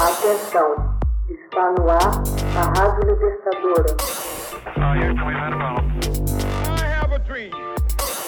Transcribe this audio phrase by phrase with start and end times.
[0.00, 0.96] Atenção,
[1.28, 2.22] está no ar
[2.56, 3.96] a Rádio Libertadora.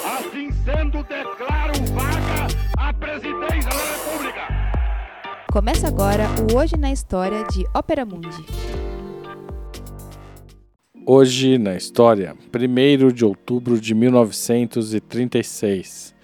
[0.04, 4.48] Assim sendo, declaro vaga a presidência da República.
[5.52, 8.44] Começa agora o Hoje na História de Ópera Mundi.
[11.06, 16.18] Hoje na História, 1 de outubro de 1936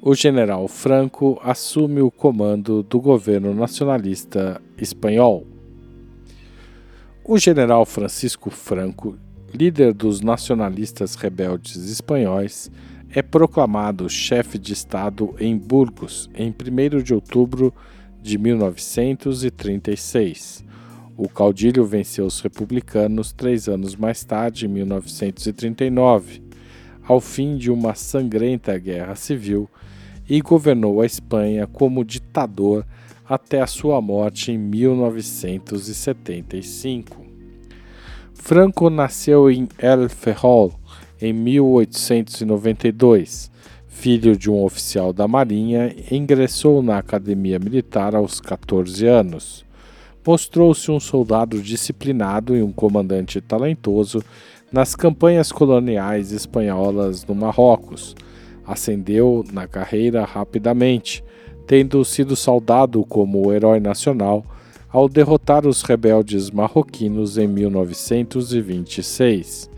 [0.00, 5.46] o general Franco assume o comando do governo nacionalista espanhol.
[7.24, 9.18] O general Francisco Franco,
[9.52, 12.70] líder dos nacionalistas rebeldes espanhóis,
[13.10, 16.54] é proclamado chefe de Estado em Burgos em 1
[17.02, 17.74] de outubro
[18.22, 20.64] de 1936.
[21.16, 26.42] O caudilho venceu os republicanos três anos mais tarde, em 1939,
[27.02, 29.70] ao fim de uma sangrenta guerra civil
[30.28, 32.86] e governou a Espanha como ditador
[33.28, 37.26] até a sua morte em 1975.
[38.34, 40.72] Franco nasceu em El Ferrol
[41.20, 43.50] em 1892.
[43.88, 49.66] Filho de um oficial da Marinha, ingressou na academia militar aos 14 anos.
[50.24, 54.22] Mostrou-se um soldado disciplinado e um comandante talentoso
[54.70, 58.14] nas campanhas coloniais espanholas no Marrocos
[58.66, 61.22] ascendeu na carreira rapidamente,
[61.66, 64.42] tendo sido saudado como herói nacional
[64.88, 69.70] ao derrotar os rebeldes marroquinos em 1926.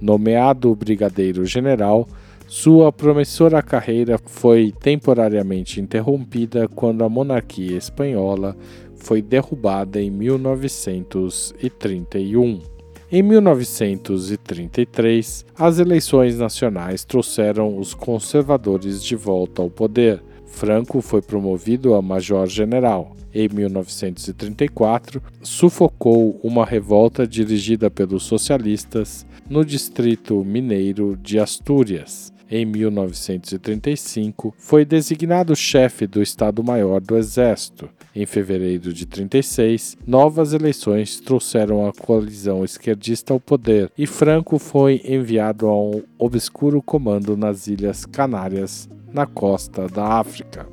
[0.00, 2.08] Nomeado brigadeiro-general,
[2.46, 8.56] sua promissora carreira foi temporariamente interrompida quando a monarquia espanhola
[8.96, 12.79] foi derrubada em 1931.
[13.12, 20.22] Em 1933, as eleições nacionais trouxeram os conservadores de volta ao poder.
[20.46, 23.16] Franco foi promovido a major-general.
[23.34, 34.52] Em 1934, sufocou uma revolta dirigida pelos socialistas no distrito mineiro de Astúrias em 1935,
[34.58, 37.88] foi designado chefe do Estado-Maior do Exército.
[38.14, 45.00] Em fevereiro de 36, novas eleições trouxeram a coalizão esquerdista ao poder e Franco foi
[45.04, 50.66] enviado a um obscuro comando nas Ilhas Canárias, na costa da África.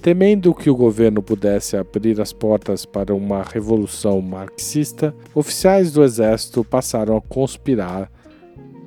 [0.00, 6.64] Temendo que o governo pudesse abrir as portas para uma revolução marxista, oficiais do exército
[6.64, 8.10] passaram a conspirar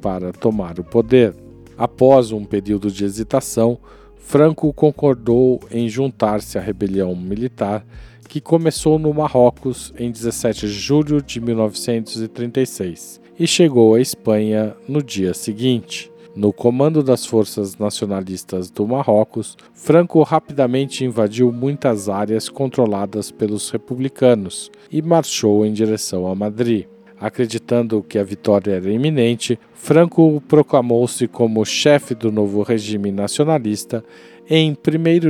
[0.01, 1.35] para tomar o poder.
[1.81, 3.79] Após um período de hesitação,
[4.15, 7.83] Franco concordou em juntar-se à rebelião militar
[8.29, 15.01] que começou no Marrocos em 17 de julho de 1936 e chegou à Espanha no
[15.01, 16.11] dia seguinte.
[16.35, 24.69] No comando das forças nacionalistas do Marrocos, Franco rapidamente invadiu muitas áreas controladas pelos republicanos
[24.91, 26.85] e marchou em direção a Madrid.
[27.21, 34.03] Acreditando que a vitória era iminente, Franco proclamou-se como chefe do novo regime nacionalista
[34.49, 34.75] em 1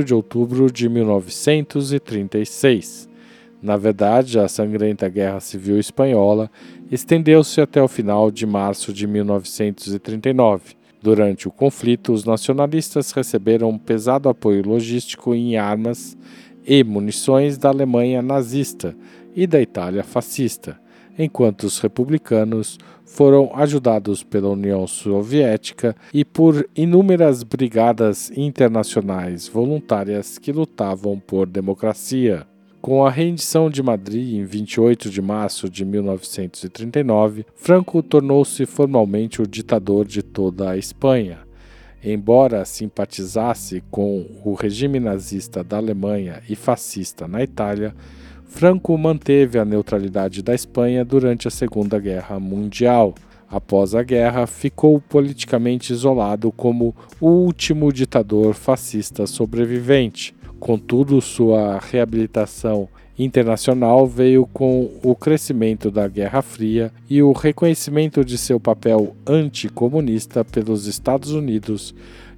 [0.02, 3.10] de outubro de 1936.
[3.60, 6.50] Na verdade, a sangrenta Guerra Civil Espanhola
[6.90, 10.74] estendeu-se até o final de março de 1939.
[11.02, 16.16] Durante o conflito, os nacionalistas receberam um pesado apoio logístico em armas
[16.66, 18.96] e munições da Alemanha nazista
[19.36, 20.80] e da Itália fascista
[21.18, 30.52] enquanto os republicanos foram ajudados pela União Soviética e por inúmeras brigadas internacionais voluntárias que
[30.52, 32.46] lutavam por democracia.
[32.80, 39.46] Com a rendição de Madrid em 28 de março de 1939, Franco tornou-se formalmente o
[39.46, 41.38] ditador de toda a Espanha.
[42.02, 47.94] Embora simpatizasse com o regime nazista da Alemanha e fascista na Itália,
[48.52, 53.14] Franco manteve a neutralidade da Espanha durante a Segunda Guerra Mundial.
[53.48, 60.34] Após a guerra, ficou politicamente isolado como o último ditador fascista sobrevivente.
[60.60, 68.36] Contudo, sua reabilitação internacional veio com o crescimento da Guerra Fria e o reconhecimento de
[68.36, 71.94] seu papel anticomunista pelos Estados Unidos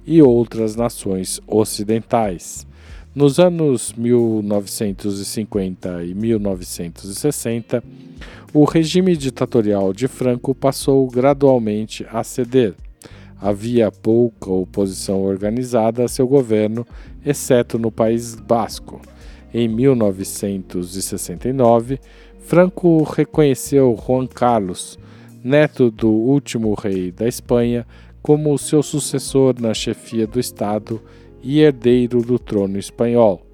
[0.07, 2.65] e outras nações ocidentais.
[3.15, 7.81] Nos anos 1950 e 1960,
[8.53, 12.73] o regime ditatorial de Franco passou gradualmente a ceder.
[13.39, 16.85] Havia pouca oposição organizada a seu governo,
[17.25, 18.99] exceto no País Basco.
[19.53, 22.01] Em 1969,
[22.39, 24.99] Franco reconheceu Juan Carlos,
[25.41, 27.87] neto do último rei da Espanha,
[28.21, 31.01] como seu sucessor na chefia do Estado
[31.45, 33.45] e herdeiro do trono espanhol.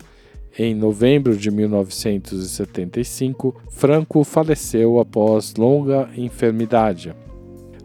[0.58, 7.14] Em novembro de 1975, Franco faleceu após longa enfermidade.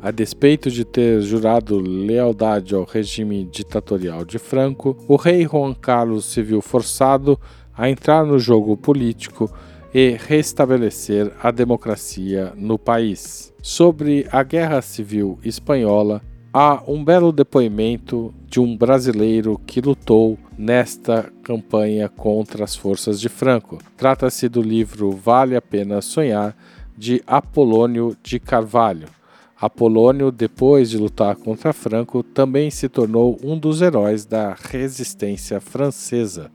[0.01, 6.25] A despeito de ter jurado lealdade ao regime ditatorial de Franco, o rei Juan Carlos
[6.27, 7.39] se viu forçado
[7.77, 9.53] a entrar no jogo político
[9.93, 13.53] e restabelecer a democracia no país.
[13.63, 16.23] Sobre a Guerra Civil Espanhola,
[16.59, 23.29] há um belo depoimento de um brasileiro que lutou nesta campanha contra as forças de
[23.29, 23.77] Franco.
[23.95, 26.57] Trata-se do livro Vale a Pena Sonhar,
[26.97, 29.07] de Apolônio de Carvalho.
[29.61, 36.51] Apolônio, depois de lutar contra Franco, também se tornou um dos heróis da resistência francesa,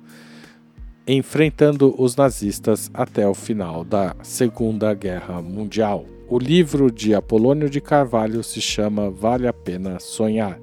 [1.08, 6.06] enfrentando os nazistas até o final da Segunda Guerra Mundial.
[6.28, 10.60] O livro de Apolônio de Carvalho se chama Vale a Pena Sonhar.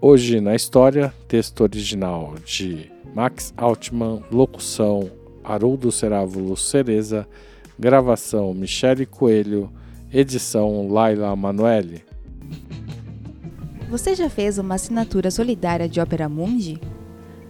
[0.00, 5.10] Hoje na história, texto original de Max Altman, locução
[5.44, 7.26] Haroldo Cerávulo Cereza,
[7.78, 9.70] gravação Michele Coelho,
[10.12, 12.02] edição Laila Manoeli.
[13.88, 16.80] Você já fez uma assinatura solidária de Opera Mundi?